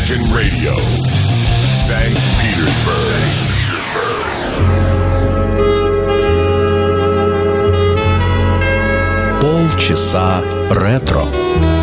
Imagine 0.00 0.24
Radio, 0.32 0.74
St. 1.74 2.16
Petersburg. 2.40 3.46
Полчаса 9.40 10.42
ретро. 10.70 11.79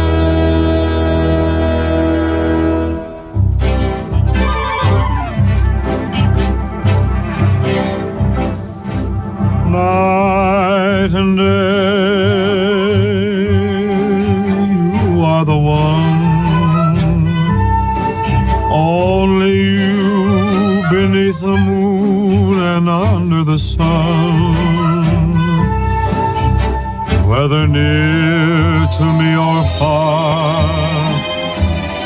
Far, 29.79 30.65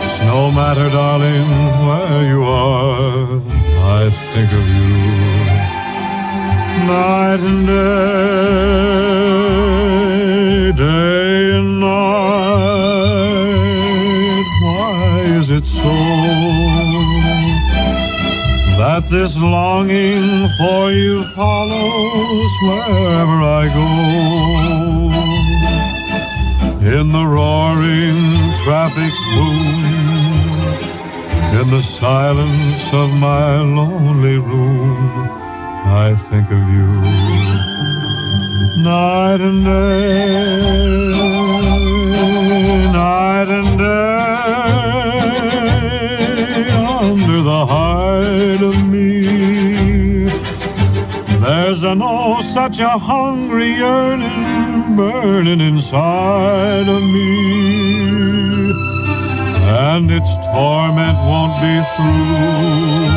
it's 0.03 0.19
no 0.21 0.51
matter, 0.51 0.89
darling, 0.91 1.49
where 1.87 2.23
you 2.33 2.43
are. 2.45 3.41
I 3.99 4.11
think 4.11 4.53
of 4.53 4.67
you 4.69 4.93
night 6.87 7.41
and 7.41 7.67
day, 7.67 7.73
day 10.77 11.59
and 11.59 11.81
night. 11.81 11.93
Why 14.63 15.23
is 15.39 15.51
it 15.51 15.67
so 15.67 15.93
that 18.79 19.03
this 19.09 19.39
longing 19.41 20.49
for 20.59 20.91
you 20.91 21.23
follows 21.37 22.53
wherever 22.67 23.43
I 23.43 23.65
go? 23.75 25.32
In 26.85 27.13
the 27.13 27.25
roaring 27.25 28.19
traffic's 28.65 29.23
boom, 29.35 29.85
in 31.61 31.71
the 31.71 31.81
silence 31.81 32.93
of 32.93 33.09
my 33.21 33.61
lonely 33.61 34.37
room. 34.39 35.29
I 35.85 36.15
think 36.17 36.51
of 36.51 36.69
you 36.69 36.89
night 38.83 39.41
and 39.41 39.65
day, 39.65 40.33
night 42.93 43.49
and 43.49 43.79
day, 43.79 44.62
There's 51.73 51.85
an 51.85 52.03
oh 52.03 52.39
such 52.43 52.81
a 52.81 52.99
hungry 52.99 53.73
yearning 53.73 54.95
burning 54.95 55.63
inside 55.63 56.87
of 56.87 57.03
me, 57.15 57.33
and 59.89 60.11
its 60.11 60.37
torment 60.49 61.17
won't 61.31 61.57
be 61.65 61.77
through 61.97 63.17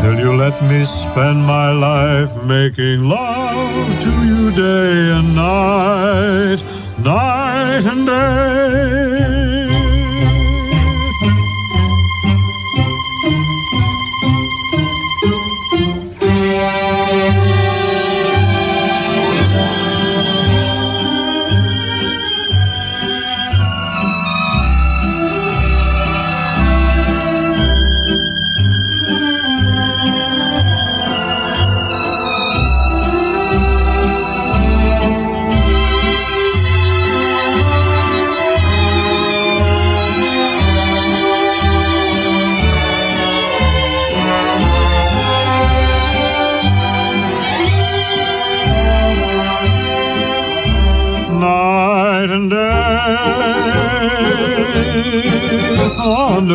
till 0.00 0.18
you 0.18 0.32
let 0.34 0.62
me 0.62 0.86
spend 0.86 1.44
my 1.44 1.72
life 1.72 2.42
making 2.44 3.06
love 3.06 4.00
to 4.00 4.12
you 4.26 4.50
day 4.52 5.12
and 5.18 5.36
night, 5.36 6.64
night 7.04 7.84
and 7.84 8.06
day. 8.06 9.01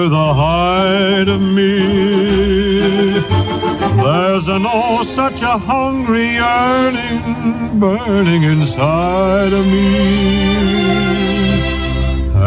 The 0.09 0.33
hide 0.33 1.27
of 1.27 1.41
me. 1.41 1.77
There's 4.03 4.47
an 4.49 4.63
oh 4.65 5.03
such 5.03 5.41
a 5.41 5.57
hungry 5.57 6.33
yearning 6.35 7.79
burning 7.79 8.43
inside 8.43 9.53
of 9.53 9.65
me, 9.65 9.89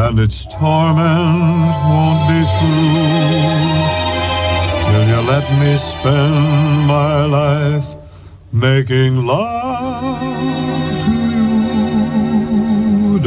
and 0.03 0.19
its 0.19 0.47
torment 0.47 1.75
won't 1.91 2.23
be 2.31 2.41
through 2.57 3.91
till 4.85 5.05
you 5.13 5.21
let 5.35 5.47
me 5.61 5.77
spend 5.77 6.87
my 6.87 7.25
life 7.25 7.97
making 8.53 9.27
love 9.27 10.91
to 11.05 11.13
you 11.35 13.19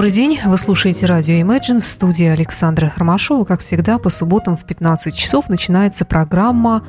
Добрый 0.00 0.14
день, 0.14 0.40
вы 0.46 0.56
слушаете 0.56 1.04
радио 1.04 1.34
Imagine 1.34 1.82
в 1.82 1.86
студии 1.86 2.24
Александра 2.24 2.90
Ромашова. 2.96 3.44
Как 3.44 3.60
всегда, 3.60 3.98
по 3.98 4.08
субботам 4.08 4.56
в 4.56 4.64
15 4.64 5.14
часов 5.14 5.50
начинается 5.50 6.06
программа 6.06 6.86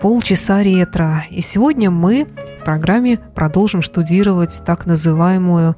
«Полчаса 0.00 0.62
ретро». 0.62 1.24
И 1.28 1.42
сегодня 1.42 1.90
мы 1.90 2.28
в 2.60 2.64
программе 2.64 3.18
продолжим 3.34 3.82
штудировать 3.82 4.62
так 4.64 4.86
называемую 4.86 5.74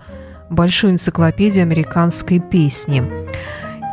большую 0.51 0.93
энциклопедию 0.93 1.63
американской 1.63 2.39
песни. 2.39 3.03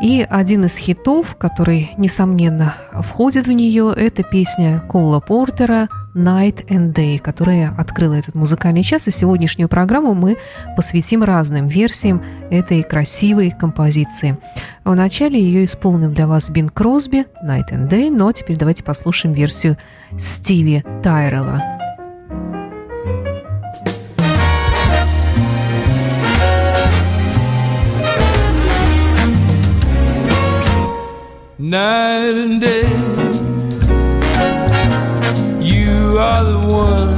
И 0.03 0.27
один 0.29 0.65
из 0.65 0.75
хитов, 0.75 1.37
который, 1.37 1.91
несомненно, 1.95 2.75
входит 2.91 3.47
в 3.47 3.53
нее, 3.53 3.93
это 3.95 4.21
песня 4.21 4.83
Кола 4.89 5.21
Портера 5.21 5.87
«Night 6.15 6.65
and 6.67 6.93
Day», 6.93 7.19
которая 7.19 7.75
открыла 7.77 8.13
этот 8.13 8.35
музыкальный 8.35 8.83
час. 8.83 9.07
И 9.07 9.11
сегодняшнюю 9.11 9.69
программу 9.69 10.13
мы 10.13 10.37
посвятим 10.75 11.23
разным 11.23 11.67
версиям 11.67 12.23
этой 12.49 12.81
красивой 12.83 13.51
композиции. 13.51 14.37
Вначале 14.83 15.39
ее 15.39 15.65
исполнил 15.65 16.09
для 16.09 16.25
вас 16.25 16.49
Бин 16.49 16.69
Кросби 16.69 17.25
«Night 17.45 17.69
and 17.71 17.89
Day», 17.89 18.09
но 18.09 18.31
теперь 18.31 18.57
давайте 18.57 18.83
послушаем 18.83 19.35
версию 19.35 19.77
Стиви 20.17 20.83
Тайрелла. 21.03 21.75
night 31.65 32.35
and 32.35 32.61
day. 32.61 33.24
You 36.15 36.21
are 36.21 36.43
the 36.45 36.59
one, 36.71 37.13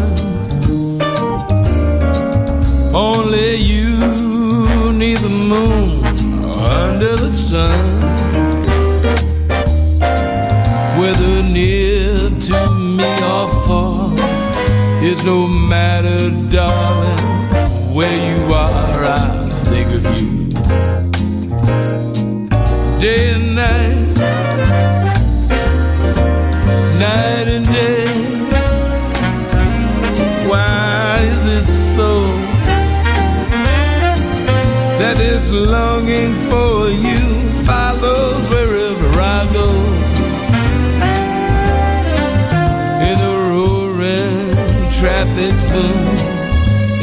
only 2.95 3.57
you 3.57 4.91
need 4.91 5.17
the 5.19 5.29
moon 5.29 6.03
under 6.57 7.15
the 7.15 7.31
sun. 7.31 7.77
Whether 10.99 11.43
near 11.53 12.15
to 12.47 12.69
me 12.97 13.11
or 13.21 13.47
far, 13.67 14.09
it's 15.03 15.23
no 15.23 15.47
matter, 15.47 16.31
darling, 16.49 17.93
where 17.93 18.17
you 18.17 18.51
are, 18.51 19.05
I 19.05 19.47
think 19.65 19.87
of 19.93 20.03
you. 20.19 20.49
Day 22.99 23.33
and 23.35 23.53
night 23.53 24.36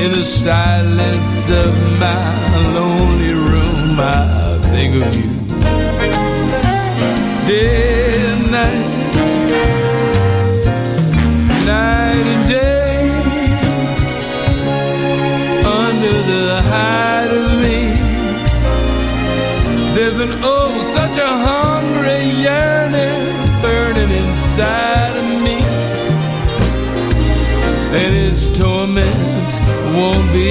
In 0.04 0.12
the 0.12 0.22
silence 0.22 1.48
of 1.48 1.72
my 1.98 2.74
lonely 2.74 3.32
room, 3.32 3.98
I 3.98 4.58
think 4.64 4.96
of 5.02 5.16
you. 5.16 5.30
Day 7.46 8.12
and 8.30 8.52
night, 8.52 9.14
night 11.64 12.26
and 12.34 12.48
day, 12.50 13.08
under 15.64 16.16
the 16.32 16.60
hide 16.70 17.30
of 17.40 17.48
me, 17.62 17.78
there's 19.94 20.20
an 20.20 20.38
oh, 20.42 20.82
such 20.92 21.16
a 21.16 21.26
hungry 21.26 21.63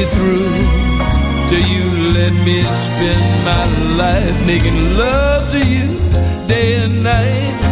won't 0.04 0.14
through. 0.16 1.48
Till 1.48 1.60
you 1.60 2.12
let 2.14 2.34
me 2.46 2.62
spend 2.62 3.46
my 3.46 3.96
life 3.96 4.48
making 4.48 4.98
love 4.98 5.50
to 5.50 5.60
you 5.60 6.00
day 6.48 6.84
and 6.84 7.04
night 7.04 7.63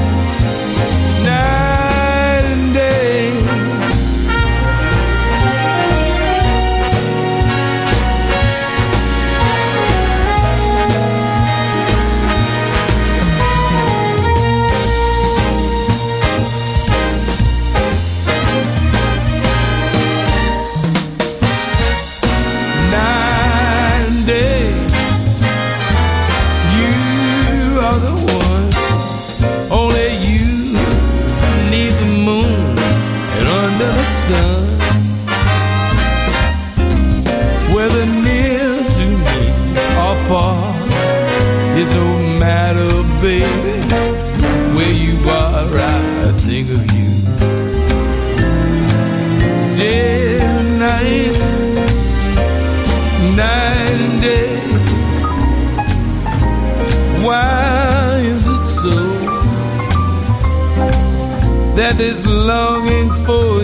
this 62.02 62.26
longing 62.26 63.12
for 63.26 63.61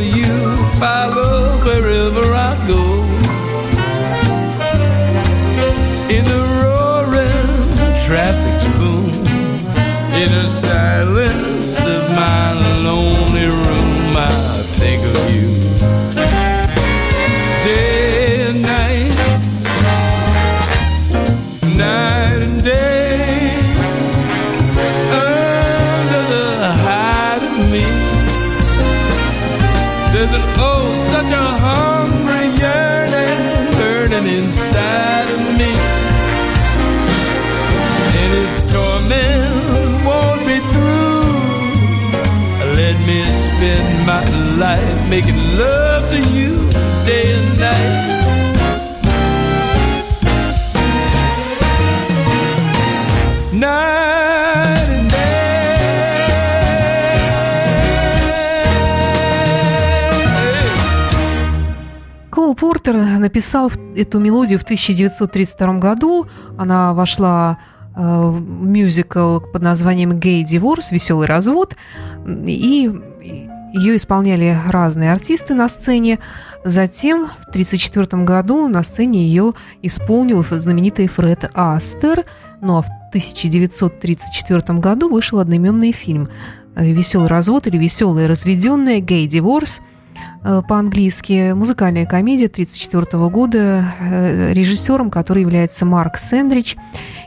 написал 63.27 63.69
эту 63.95 64.19
мелодию 64.19 64.57
в 64.57 64.63
1932 64.63 65.79
году. 65.79 66.27
Она 66.57 66.93
вошла 66.93 67.57
э, 67.93 67.99
в 67.99 68.41
мюзикл 68.41 69.39
под 69.39 69.61
названием 69.61 70.17
«Гей 70.17 70.43
Диворс. 70.43 70.91
Веселый 70.91 71.27
развод». 71.27 71.75
И 72.25 72.89
ее 73.73 73.97
исполняли 73.97 74.57
разные 74.69 75.11
артисты 75.11 75.53
на 75.53 75.67
сцене. 75.67 76.19
Затем 76.63 77.27
в 77.27 77.49
1934 77.49 78.23
году 78.23 78.69
на 78.69 78.81
сцене 78.83 79.27
ее 79.27 79.51
исполнил 79.81 80.45
знаменитый 80.49 81.07
Фред 81.07 81.51
Астер. 81.53 82.23
Ну 82.61 82.77
а 82.77 82.81
в 82.81 82.87
1934 83.09 84.79
году 84.79 85.09
вышел 85.09 85.39
одноименный 85.39 85.91
фильм 85.91 86.29
«Веселый 86.75 87.27
развод» 87.27 87.67
или 87.67 87.77
«Веселая 87.77 88.29
разведенная» 88.29 89.01
«Гей 89.01 89.27
Диворс» 89.27 89.79
э, 89.79 89.96
по-английски. 90.43 91.53
Музыкальная 91.53 92.05
комедия 92.05 92.45
1934 92.45 93.29
года 93.29 93.85
э, 93.99 94.53
режиссером, 94.53 95.09
который 95.09 95.41
является 95.41 95.85
Марк 95.85 96.17
Сендрич. 96.17 96.75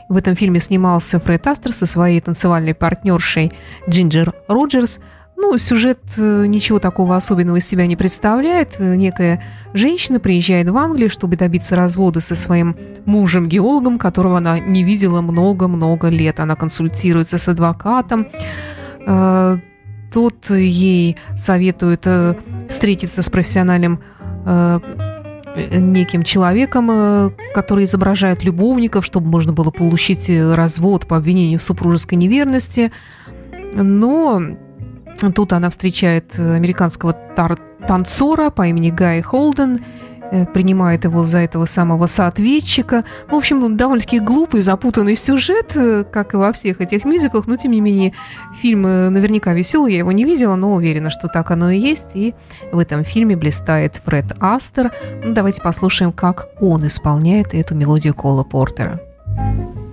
В 0.09 0.17
этом 0.17 0.35
фильме 0.35 0.59
снимался 0.59 1.19
Фред 1.19 1.47
Астер 1.47 1.71
со 1.71 1.85
своей 1.85 2.19
танцевальной 2.19 2.73
партнершей 2.73 3.51
Джинджер 3.89 4.33
Роджерс. 4.47 4.99
Ну, 5.37 5.57
сюжет 5.57 5.99
э, 6.17 6.45
ничего 6.45 6.79
такого 6.79 7.15
особенного 7.15 7.57
из 7.57 7.67
себя 7.67 7.87
не 7.87 7.95
представляет. 7.95 8.75
Э, 8.77 8.95
Некая 8.95 9.41
женщина 9.73 10.19
приезжает 10.19 10.69
в 10.69 10.77
Англию, 10.77 11.09
чтобы 11.09 11.35
добиться 11.35 11.75
развода 11.75 12.21
со 12.21 12.35
своим 12.35 12.75
мужем-геологом, 13.05 13.97
которого 13.97 14.37
она 14.37 14.59
не 14.59 14.83
видела 14.83 15.21
много-много 15.21 16.09
лет. 16.09 16.39
Она 16.39 16.55
консультируется 16.55 17.37
с 17.37 17.47
адвокатом. 17.47 18.27
Э, 20.11 20.13
Тот 20.13 20.49
ей 20.49 21.17
советует 21.37 22.01
э, 22.05 22.35
встретиться 22.69 23.21
с 23.21 23.29
профессиональным 23.29 23.99
э, 24.45 24.79
неким 25.75 26.23
человеком, 26.23 26.89
э, 26.91 27.29
который 27.53 27.83
изображает 27.85 28.43
любовников, 28.43 29.05
чтобы 29.05 29.27
можно 29.27 29.53
было 29.53 29.71
получить 29.71 30.29
э, 30.29 30.55
развод 30.55 31.07
по 31.07 31.17
обвинению 31.17 31.59
в 31.59 31.63
супружеской 31.63 32.17
неверности. 32.17 32.91
Но 33.73 34.41
тут 35.35 35.53
она 35.53 35.69
встречает 35.69 36.37
американского 36.37 37.13
тар- 37.35 37.59
танцора 37.87 38.49
по 38.49 38.67
имени 38.67 38.89
Гай 38.91 39.21
Холден, 39.21 39.75
э, 39.77 39.79
принимает 40.53 41.03
его 41.03 41.25
за 41.25 41.39
этого 41.39 41.65
самого 41.65 42.05
соответчика. 42.05 43.03
В 43.29 43.35
общем, 43.35 43.75
довольно-таки 43.75 44.19
глупый, 44.19 44.61
запутанный 44.61 45.15
сюжет, 45.15 45.75
э, 45.75 46.03
как 46.03 46.33
и 46.33 46.37
во 46.37 46.51
всех 46.53 46.81
этих 46.81 47.05
мюзиклах, 47.05 47.47
но, 47.47 47.57
тем 47.57 47.71
не 47.71 47.81
менее, 47.81 48.13
фильм 48.61 48.85
э, 48.87 49.09
наверняка 49.09 49.53
веселый, 49.53 49.93
я 49.93 49.99
его 49.99 50.11
не 50.11 50.23
видела, 50.23 50.55
но 50.55 50.73
уверена, 50.73 51.09
что 51.09 51.27
так 51.27 51.51
оно 51.51 51.69
и 51.71 51.79
есть, 51.79 52.11
и 52.15 52.33
в 52.71 52.79
этом 52.79 53.03
фильме 53.03 53.35
блистает 53.35 54.01
Фред 54.05 54.33
Астер. 54.39 54.91
Ну, 55.23 55.33
давайте 55.33 55.61
послушаем, 55.61 56.11
как 56.11 56.47
он 56.59 56.87
исполняет 56.87 57.53
эту 57.53 57.75
мелодию 57.75 58.13
Кола 58.13 58.43
Портера. 58.43 58.99
like 59.37 59.90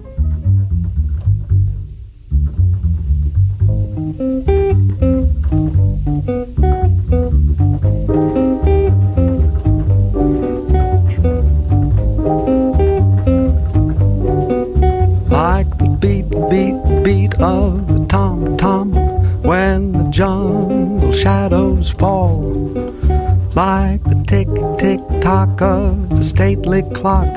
clock 26.99 27.33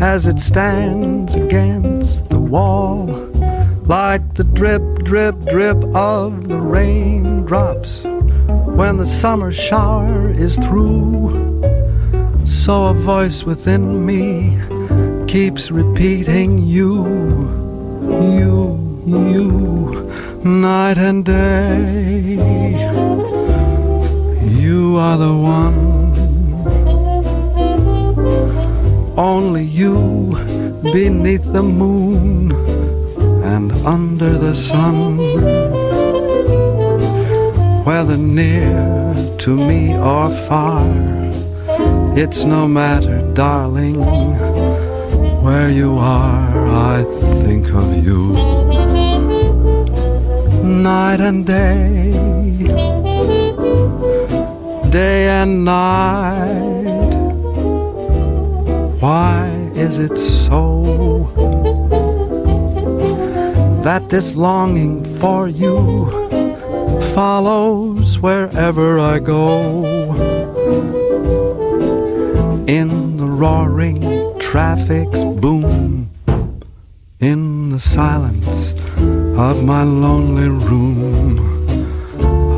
as 0.00 0.26
it 0.26 0.40
stands 0.40 1.34
against 1.34 2.26
the 2.30 2.38
wall, 2.38 3.06
like 3.84 4.34
the 4.34 4.44
drip, 4.44 4.82
drip, 5.04 5.38
drip 5.44 5.76
of 5.94 6.48
the 6.48 6.58
raindrops 6.58 8.02
when 8.78 8.96
the 8.96 9.04
summer 9.04 9.52
shower 9.52 10.30
is 10.30 10.56
through. 10.56 11.30
So 12.46 12.86
a 12.86 12.94
voice 12.94 13.44
within 13.44 14.06
me 14.06 14.58
keeps 15.26 15.70
repeating 15.70 16.58
you, 16.58 17.04
you, 18.40 18.58
you, 19.06 20.12
night 20.44 20.96
and 20.96 21.26
day. 21.26 22.36
You 24.62 24.96
are 24.96 25.18
the 25.18 25.36
one. 25.36 25.83
Only 29.16 29.62
you 29.62 30.34
beneath 30.82 31.44
the 31.52 31.62
moon 31.62 32.50
and 33.44 33.70
under 33.86 34.36
the 34.36 34.54
sun. 34.54 35.18
Whether 37.84 38.16
near 38.16 39.14
to 39.38 39.56
me 39.56 39.94
or 39.96 40.30
far, 40.48 40.84
it's 42.16 42.42
no 42.42 42.66
matter, 42.66 43.20
darling. 43.34 44.02
Where 45.44 45.70
you 45.70 45.96
are, 45.98 46.68
I 46.68 47.04
think 47.42 47.68
of 47.72 48.04
you. 48.04 48.32
Night 50.64 51.20
and 51.20 51.46
day, 51.46 52.10
day 54.90 55.28
and 55.28 55.64
night. 55.64 56.83
Why 59.04 59.50
is 59.74 59.98
it 59.98 60.16
so 60.16 61.28
that 63.82 64.08
this 64.08 64.34
longing 64.34 65.04
for 65.20 65.46
you 65.46 66.06
follows 67.12 68.18
wherever 68.18 68.98
I 68.98 69.18
go? 69.18 69.84
In 72.66 73.18
the 73.18 73.26
roaring 73.26 74.00
traffic's 74.40 75.22
boom, 75.22 76.08
in 77.20 77.68
the 77.68 77.80
silence 77.80 78.72
of 79.36 79.62
my 79.62 79.82
lonely 79.82 80.48
room, 80.48 81.38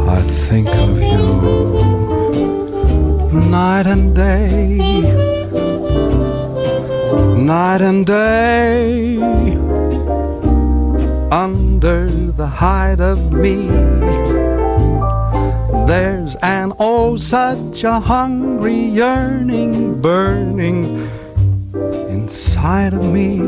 I 0.09 0.23
think 0.47 0.69
of 0.69 1.03
you 1.03 1.27
night 3.51 3.89
and 3.89 4.15
day 4.15 5.46
night 7.37 7.83
and 7.83 8.07
day 8.07 9.19
under 11.31 12.09
the 12.33 12.47
hide 12.47 13.01
of 13.01 13.31
me. 13.31 13.67
There's 15.87 16.35
an 16.37 16.73
oh, 16.79 17.17
such 17.17 17.85
a 17.85 18.01
hungry 18.01 18.75
yearning 18.75 20.01
burning 20.01 21.09
inside 22.09 22.95
of 22.95 23.05
me, 23.05 23.39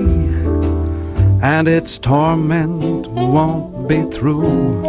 and 1.42 1.66
its 1.66 1.98
torment 1.98 3.06
won't 3.08 3.88
be 3.88 4.02
through 4.02 4.82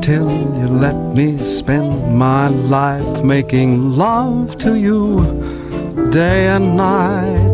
till 0.00 0.30
you 0.30 0.68
let 0.68 0.94
me 1.16 1.36
spend 1.42 2.16
my 2.16 2.46
life 2.48 3.24
making 3.24 3.96
love 3.96 4.56
to 4.58 4.78
you 4.78 5.20
day 6.12 6.46
and 6.46 6.76
night 6.76 7.45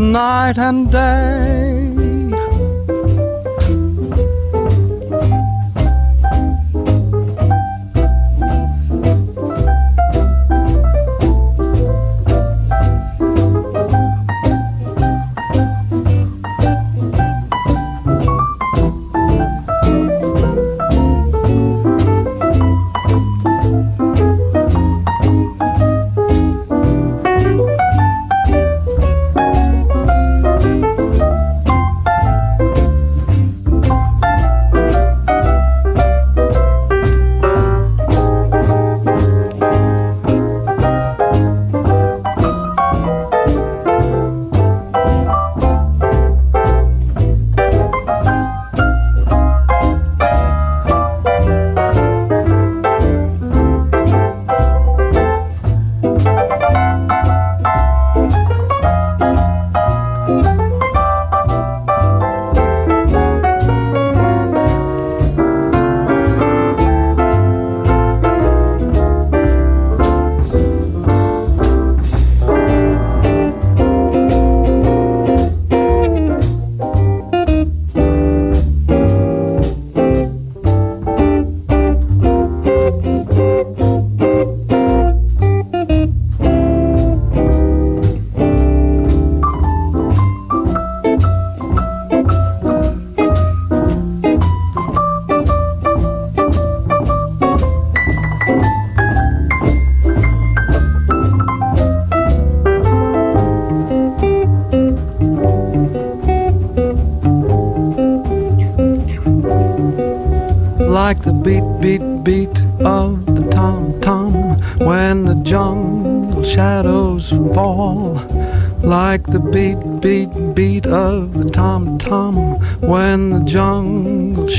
night 0.00 0.56
and 0.58 0.90
day. 0.90 1.79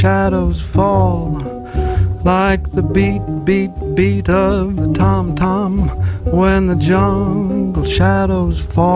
Shadows 0.01 0.59
fall 0.59 1.29
like 2.23 2.71
the 2.71 2.81
beat, 2.81 3.21
beat, 3.45 3.69
beat 3.93 4.27
of 4.29 4.75
the 4.75 4.91
tom 4.93 5.35
tom 5.35 5.89
when 6.25 6.65
the 6.65 6.75
jungle 6.75 7.85
shadows 7.85 8.59
fall. 8.59 8.90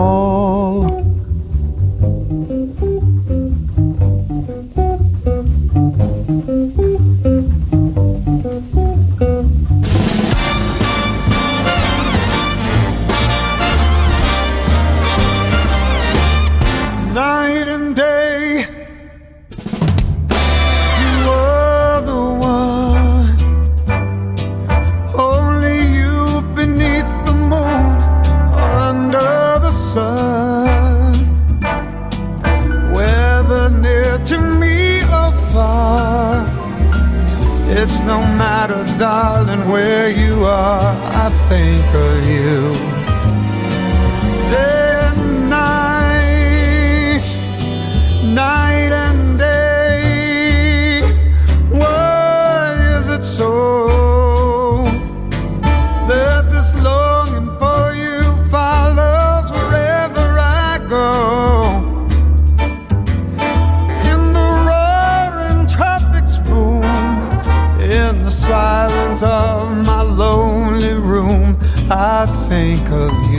I 71.87 72.25
think 72.49 72.89
of 72.89 73.11
you. 73.31 73.34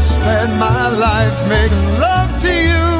Spend 0.00 0.58
my 0.58 0.88
life 0.88 1.48
making 1.48 1.98
love 1.98 2.38
to 2.40 2.52
you 2.52 2.95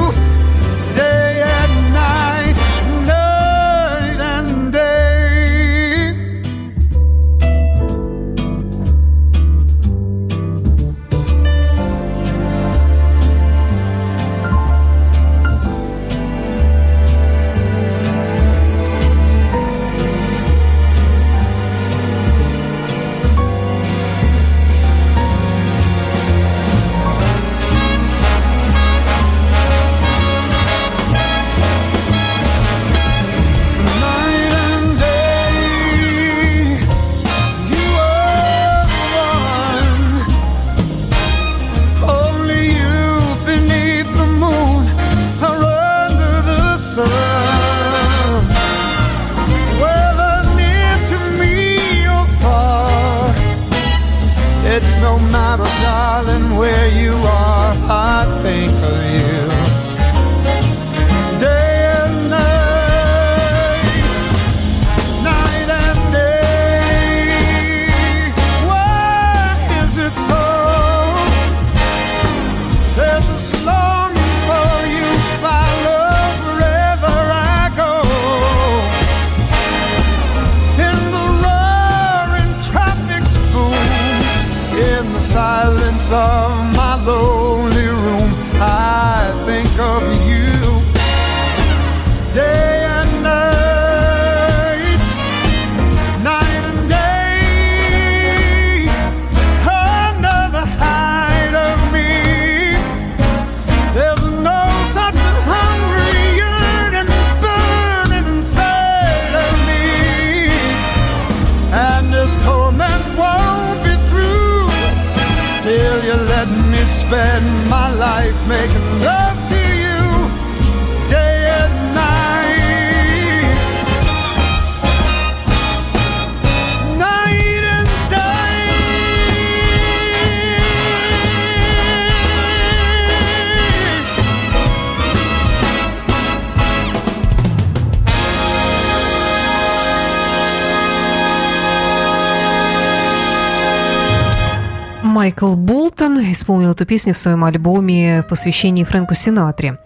Майкл 145.26 145.56
Болтон 145.56 146.20
исполнил 146.30 146.70
эту 146.70 146.86
песню 146.86 147.12
в 147.12 147.18
своем 147.18 147.42
альбоме 147.42 148.24
«Посвящение 148.28 148.84
Фрэнку 148.86 149.16
Синатре». 149.16 149.76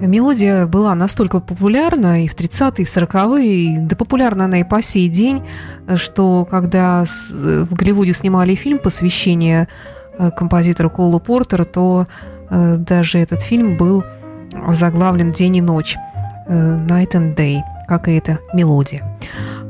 Мелодия 0.00 0.66
была 0.66 0.94
настолько 0.94 1.40
популярна 1.40 2.24
и 2.24 2.28
в 2.28 2.34
30-е, 2.34 2.72
и 2.78 2.84
в 2.84 2.88
40-е, 2.88 3.80
да 3.80 3.94
популярна 3.94 4.46
она 4.46 4.60
и 4.60 4.64
по 4.64 4.80
сей 4.80 5.08
день, 5.08 5.42
что 5.96 6.46
когда 6.50 7.04
в 7.04 7.74
Голливуде 7.74 8.14
снимали 8.14 8.54
фильм 8.54 8.78
«Посвящение» 8.78 9.68
э, 10.18 10.30
композитору 10.30 10.88
Колу 10.88 11.20
Портера, 11.20 11.64
то 11.64 12.06
э, 12.48 12.76
даже 12.78 13.18
этот 13.18 13.42
фильм 13.42 13.76
был 13.76 14.02
заглавлен 14.70 15.32
«День 15.32 15.56
и 15.56 15.60
ночь» 15.60 15.98
э, 16.46 16.86
«Night 16.88 17.10
and 17.10 17.36
Day», 17.36 17.60
как 17.86 18.08
и 18.08 18.12
эта 18.12 18.38
мелодия. 18.54 19.04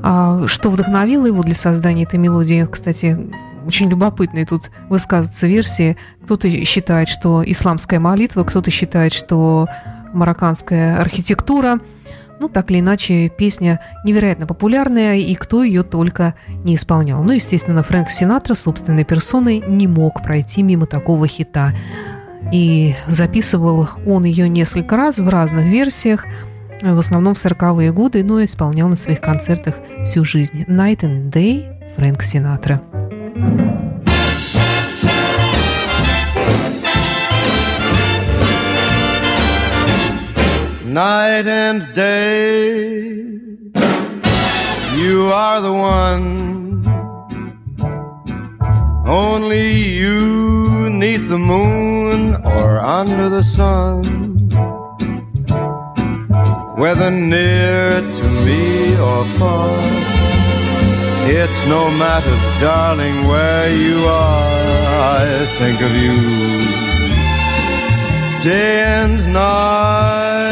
А 0.04 0.46
что 0.46 0.70
вдохновило 0.70 1.26
его 1.26 1.42
для 1.42 1.56
создания 1.56 2.04
этой 2.04 2.20
мелодии, 2.20 2.64
кстати, 2.70 3.18
очень 3.66 3.88
любопытные 3.88 4.46
тут 4.46 4.70
высказываются 4.88 5.46
версии. 5.46 5.96
Кто-то 6.24 6.48
считает, 6.64 7.08
что 7.08 7.42
исламская 7.44 8.00
молитва, 8.00 8.44
кто-то 8.44 8.70
считает, 8.70 9.12
что 9.12 9.68
марокканская 10.12 10.98
архитектура. 10.98 11.80
Ну, 12.40 12.48
так 12.48 12.70
или 12.70 12.80
иначе, 12.80 13.28
песня 13.28 13.80
невероятно 14.04 14.46
популярная, 14.46 15.16
и 15.16 15.34
кто 15.34 15.62
ее 15.62 15.82
только 15.82 16.34
не 16.64 16.74
исполнял. 16.74 17.22
Ну, 17.22 17.32
естественно, 17.32 17.82
Фрэнк 17.82 18.10
Синатра 18.10 18.54
собственной 18.54 19.04
персоной 19.04 19.62
не 19.66 19.86
мог 19.86 20.22
пройти 20.22 20.62
мимо 20.62 20.86
такого 20.86 21.26
хита. 21.28 21.74
И 22.52 22.94
записывал 23.06 23.88
он 24.06 24.24
ее 24.24 24.48
несколько 24.48 24.96
раз 24.96 25.18
в 25.18 25.28
разных 25.28 25.64
версиях, 25.64 26.26
в 26.82 26.98
основном 26.98 27.34
в 27.34 27.44
40-е 27.44 27.92
годы, 27.92 28.22
но 28.22 28.44
исполнял 28.44 28.88
на 28.88 28.96
своих 28.96 29.20
концертах 29.20 29.76
всю 30.04 30.24
жизнь. 30.24 30.64
Night 30.68 31.00
and 31.00 31.30
Day 31.30 31.74
Фрэнк 31.96 32.22
Синатра. 32.22 32.82
Night 40.94 41.46
and 41.48 41.92
day. 41.92 43.24
You 44.96 45.26
are 45.34 45.60
the 45.60 45.72
one. 45.72 46.84
Only 49.04 49.72
you 49.72 50.88
neath 50.90 51.28
the 51.28 51.38
moon 51.38 52.36
or 52.44 52.78
under 52.78 53.28
the 53.28 53.42
sun. 53.42 54.04
Whether 56.76 57.10
near 57.10 58.00
to 58.18 58.24
me 58.46 58.96
or 58.96 59.26
far, 59.38 59.82
it's 61.26 61.64
no 61.64 61.90
matter, 61.90 62.36
darling, 62.60 63.26
where 63.26 63.70
you 63.74 64.06
are. 64.06 64.64
I 65.18 65.46
think 65.58 65.80
of 65.80 65.92
you 66.02 66.16
day 68.42 68.82
and 69.00 69.32
night, 69.32 70.44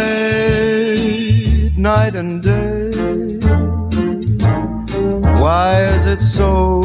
night 1.77 2.15
and 2.15 2.43
day. 2.43 2.91
Why 5.41 5.83
is 5.83 6.07
it 6.07 6.23
so 6.23 6.81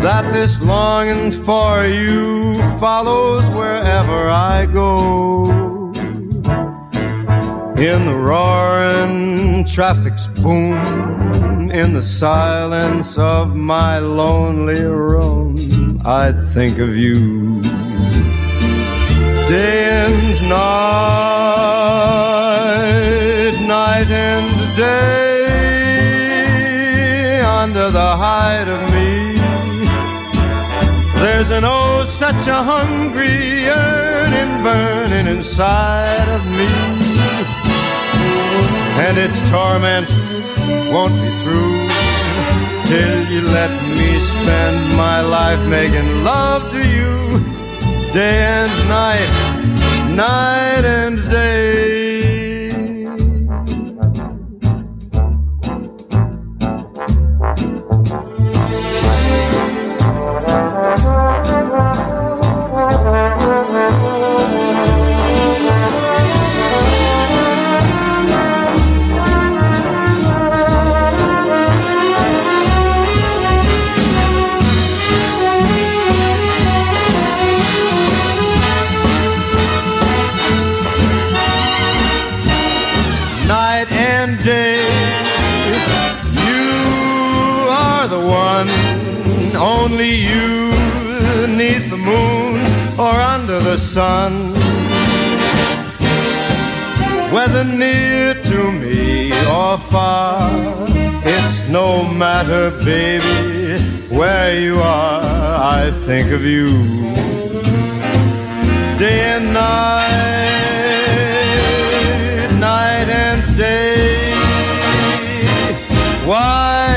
that 0.00 0.32
this 0.32 0.62
longing 0.62 1.30
for 1.30 1.84
you 1.86 2.54
follows 2.78 3.50
wherever 3.50 4.28
I 4.28 4.66
go? 4.66 5.61
In 7.82 8.06
the 8.06 8.14
roaring 8.14 9.64
traffic's 9.64 10.28
boom, 10.28 11.68
in 11.72 11.92
the 11.92 12.00
silence 12.00 13.18
of 13.18 13.56
my 13.56 13.98
lonely 13.98 14.84
room, 14.84 15.56
I 16.04 16.30
think 16.54 16.78
of 16.78 16.94
you 16.94 17.60
day 19.48 20.06
and 20.06 20.48
night, 20.48 20.62
night 23.66 24.08
and 24.08 24.76
day, 24.76 25.40
under 27.40 27.90
the 27.90 28.16
hide 28.16 28.68
of 28.68 28.80
me. 28.94 29.40
There's 31.20 31.50
an 31.50 31.64
oh, 31.66 32.04
such 32.06 32.46
a 32.46 32.62
hungry 32.62 33.64
yearning 33.66 34.62
burning 34.62 35.26
inside 35.26 36.28
of 36.28 36.46
me. 36.52 36.91
And 39.04 39.18
its 39.18 39.38
torment 39.50 40.08
won't 40.92 41.16
be 41.22 41.30
through 41.42 41.88
till 42.86 43.16
you 43.32 43.40
let 43.48 43.72
me 43.98 44.10
spend 44.20 44.96
my 44.96 45.20
life 45.20 45.62
making 45.68 46.08
love 46.22 46.70
to 46.70 46.82
you 46.96 47.12
day 48.12 48.38
and 48.60 48.72
night, 48.88 49.32
night 50.14 50.84
and 50.84 51.16
day. 51.28 51.91
Think 106.04 106.32
of 106.32 106.44
you 106.44 106.68
day 108.98 109.20
and 109.36 109.52
night, 109.54 110.10
night 112.58 113.08
and 113.08 113.56
day. 113.56 114.32
Why 116.26 116.96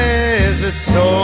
is 0.49 0.61
it 0.63 0.75
so 0.75 1.23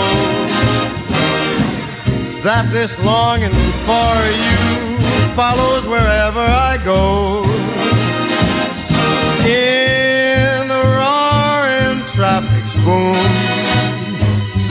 that 2.44 2.70
this 2.72 3.00
longing 3.00 3.50
for 3.88 4.16
you 4.46 4.98
follows 5.34 5.88
wherever 5.88 6.40
I 6.40 6.78
go? 6.84 7.44
In 9.44 10.68
the 10.68 10.84
roaring 11.00 12.06
traffic's 12.14 12.76
boom, 12.86 13.16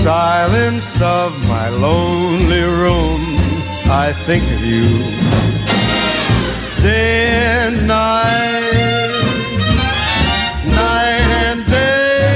silence 0.03 0.99
of 1.03 1.39
my 1.47 1.69
lonely 1.69 2.63
room, 2.63 3.21
I 3.85 4.15
think 4.25 4.43
of 4.45 4.65
you 4.65 4.89
day 6.81 7.29
and 7.67 7.87
night, 7.87 9.13
night 10.65 11.21
and 11.45 11.67
day, 11.67 12.33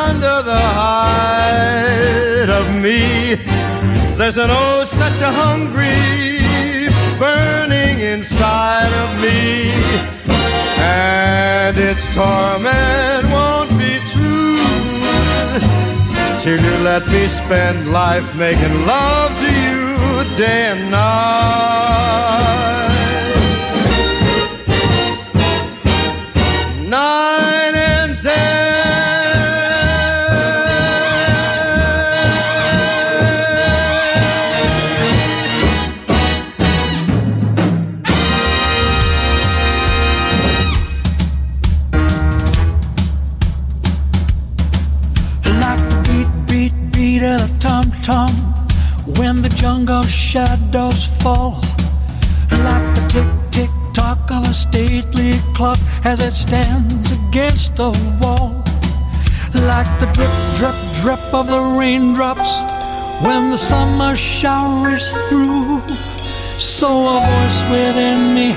under 0.00 0.42
the 0.50 0.62
hide 0.80 2.48
of 2.48 2.66
me. 2.82 3.36
There's 4.16 4.38
an 4.38 4.48
oh, 4.50 4.84
such 4.86 5.20
a 5.20 5.30
hungry 5.30 6.88
burning 7.20 8.00
inside 8.00 8.92
of 9.04 9.10
me, 9.20 9.72
and 10.80 11.76
its 11.76 12.08
torment 12.14 13.25
till 16.46 16.62
you 16.62 16.78
let 16.84 17.04
me 17.08 17.26
spend 17.26 17.90
life 17.90 18.36
making 18.36 18.86
love 18.86 19.36
to 19.40 19.50
you 19.66 20.36
day 20.36 20.70
and 20.70 20.90
night. 20.92 22.95
As 56.06 56.20
it 56.20 56.34
stands 56.34 57.10
against 57.10 57.74
the 57.74 57.90
wall. 58.20 58.62
Like 59.70 59.90
the 59.98 60.08
drip, 60.14 60.34
drip, 60.58 60.78
drip 61.02 61.34
of 61.34 61.48
the 61.48 61.62
raindrops 61.80 62.52
when 63.26 63.50
the 63.50 63.58
summer 63.58 64.14
shower 64.14 64.88
is 64.90 65.08
through. 65.28 65.80
So 66.76 66.88
a 67.14 67.18
voice 67.30 67.60
within 67.74 68.20
me 68.36 68.48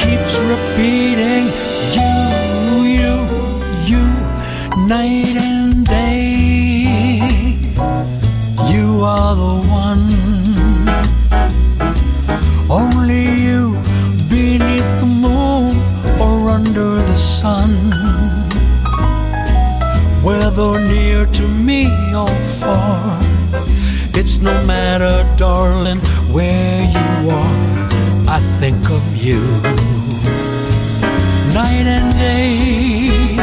keeps 0.00 0.34
repeating, 0.52 1.44
You, 1.96 2.12
you, 2.98 3.14
you, 3.90 4.04
night 4.86 5.34
and 5.50 5.86
day. 5.86 7.22
You 8.72 8.86
are 9.02 9.34
the 9.34 9.54
one. 9.70 10.17
You 29.28 29.44
night 31.52 31.86
and 31.96 32.10
day, 32.16 33.36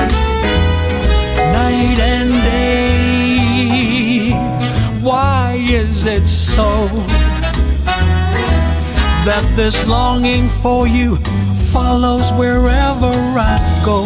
night 1.58 2.00
and 2.14 2.32
day. 2.52 4.32
Why 5.08 5.64
is 5.82 6.08
it 6.08 6.28
so 6.28 6.88
that 9.28 9.46
this 9.56 9.86
longing 9.86 10.50
for 10.50 10.88
you 10.88 11.18
follows 11.74 12.32
wherever 12.42 13.14
I 13.52 13.56
go? 13.86 14.00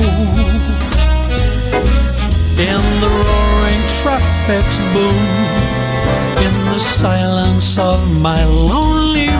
In 2.70 2.82
the 3.04 3.12
roaring 3.28 3.84
traffic's 4.02 4.80
boom, 4.94 5.26
in 6.46 6.56
the 6.74 6.82
silence 7.02 7.78
of 7.78 8.00
my 8.20 8.44
lonely 8.44 9.38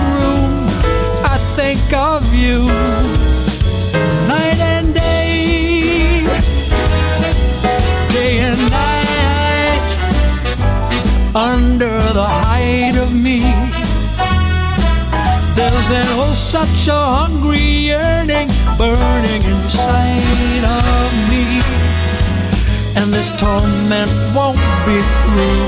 There's 15.90 16.06
an 16.06 16.14
oh 16.20 16.34
such 16.34 16.88
a 16.88 16.94
hungry 16.94 17.90
yearning 17.90 18.48
burning 18.78 19.42
inside 19.42 20.62
of 20.62 21.10
me, 21.32 21.64
and 22.96 23.12
this 23.12 23.32
torment 23.32 24.12
won't 24.36 24.62
be 24.86 25.02
through 25.26 25.66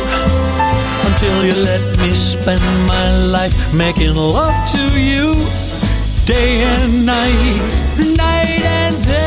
until 1.10 1.44
you 1.44 1.56
let 1.66 1.98
me 1.98 2.12
spend 2.12 2.62
my 2.86 3.26
life 3.32 3.74
making 3.74 4.14
love 4.14 4.54
to 4.70 4.84
you 5.02 5.34
day 6.28 6.66
and 6.66 7.04
night, 7.04 7.74
night 8.16 8.62
and 8.62 9.04
day. 9.04 9.21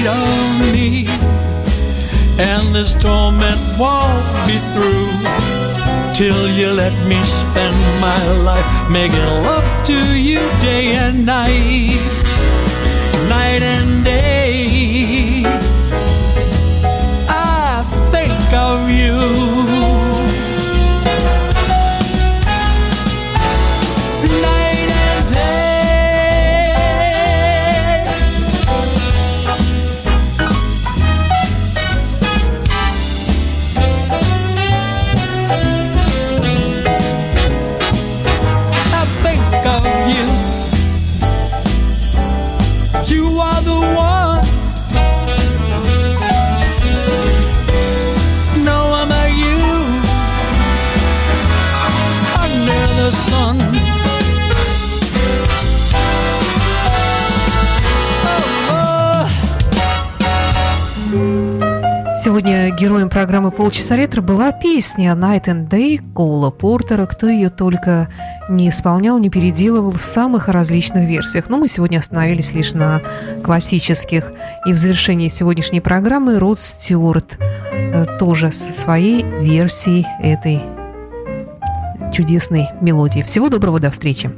weight 0.00 0.08
on 0.08 0.72
me, 0.72 1.06
and 2.38 2.74
this 2.74 2.94
torment 2.94 3.58
won't 3.78 4.46
be 4.46 4.58
through 4.72 5.10
till 6.14 6.48
you 6.48 6.72
let 6.72 6.94
me 7.06 7.22
spend 7.24 7.76
my 8.00 8.20
life 8.42 8.90
making 8.90 9.18
love 9.44 9.86
to 9.86 10.18
you 10.18 10.40
day 10.60 10.94
and 10.94 11.26
night. 11.26 12.19
Героем 62.80 63.10
программы 63.10 63.50
«Полчаса 63.50 63.94
ретро» 63.94 64.22
была 64.22 64.52
песня 64.52 65.12
«Night 65.12 65.44
and 65.44 65.68
Day» 65.68 66.00
Коула 66.14 66.48
Портера. 66.48 67.04
Кто 67.04 67.28
ее 67.28 67.50
только 67.50 68.08
не 68.48 68.70
исполнял, 68.70 69.18
не 69.18 69.28
переделывал 69.28 69.90
в 69.90 70.02
самых 70.02 70.48
различных 70.48 71.06
версиях. 71.06 71.50
Но 71.50 71.58
мы 71.58 71.68
сегодня 71.68 71.98
остановились 71.98 72.52
лишь 72.52 72.72
на 72.72 73.02
классических. 73.44 74.32
И 74.64 74.72
в 74.72 74.78
завершении 74.78 75.28
сегодняшней 75.28 75.82
программы 75.82 76.38
Род 76.38 76.58
Стюарт 76.58 77.38
э, 77.70 78.06
тоже 78.18 78.50
со 78.50 78.72
своей 78.72 79.24
версией 79.24 80.06
этой 80.18 80.62
чудесной 82.14 82.70
мелодии. 82.80 83.20
Всего 83.22 83.50
доброго, 83.50 83.78
до 83.78 83.90
встречи. 83.90 84.30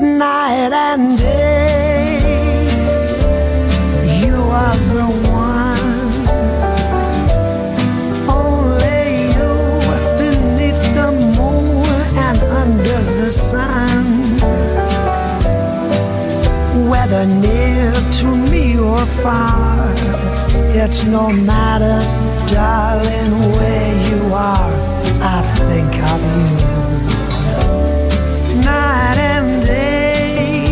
night 0.00 0.72
and 0.72 1.16
day. 1.16 2.18
You 4.24 4.34
are 4.50 4.91
sun. 13.32 14.38
Whether 16.90 17.24
near 17.26 17.92
to 18.18 18.26
me 18.50 18.78
or 18.78 19.04
far, 19.22 19.94
it's 20.80 21.04
no 21.04 21.30
matter, 21.30 21.98
darling, 22.46 23.32
where 23.56 23.94
you 24.10 24.34
are. 24.34 24.74
I 25.24 25.40
think 25.68 25.92
of 26.12 26.20
you 26.42 26.56
night 28.62 29.18
and 29.18 29.62
day, 29.62 30.66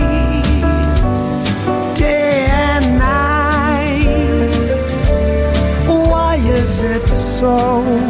day 1.95 2.47
and 2.51 2.99
night. 2.99 4.51
Why 5.87 6.37
is 6.37 6.83
it 6.83 7.03
so 7.03 8.10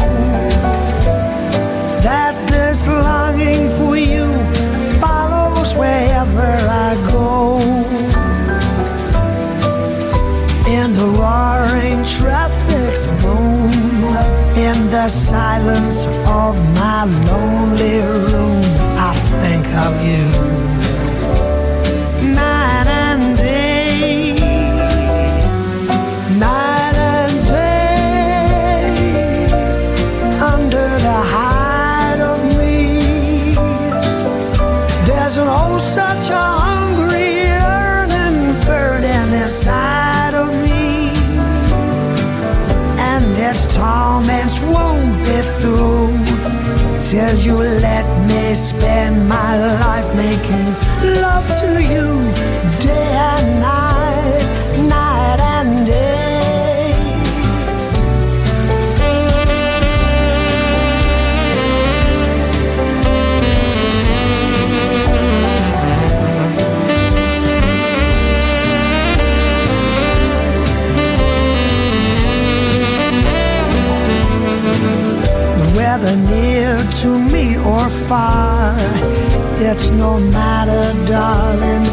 inside 39.51 40.33
of 40.33 40.49
me. 40.63 41.11
And 43.11 43.27
its 43.49 43.67
torments 43.75 44.61
won't 44.61 45.13
be 45.27 45.39
through 45.59 46.15
till 47.01 47.35
you 47.47 47.57
let 47.57 48.07
me 48.29 48.55
spend 48.55 49.29
my 49.29 49.51
life 49.83 50.09
making 50.15 50.67
love 51.21 51.47
to 51.63 51.83
you 51.83 52.30
far. 78.09 78.74
It's 79.62 79.90
no 79.90 80.18
matter, 80.18 80.83
darling, 81.07 81.85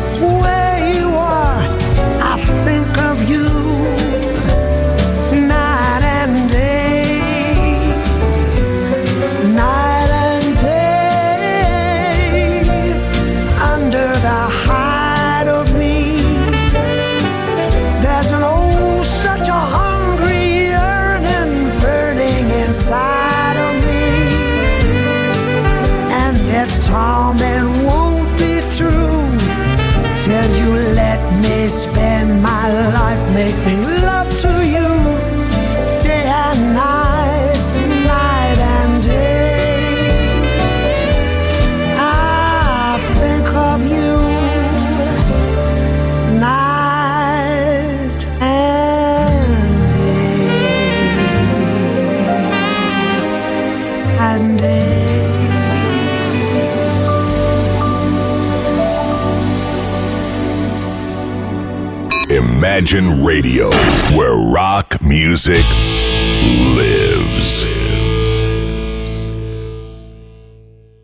Imagine 62.78 63.24
Radio, 63.24 63.72
where 64.16 64.36
rock 64.36 65.02
music. 65.02 65.66